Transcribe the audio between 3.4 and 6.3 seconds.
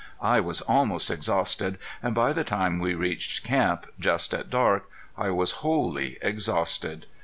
camp, just at dark, I was wholly